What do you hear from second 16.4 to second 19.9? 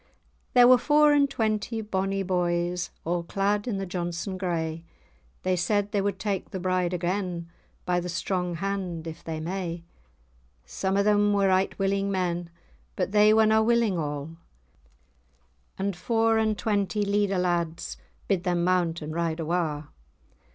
twenty Leader lads Bid them mount and ride awa'.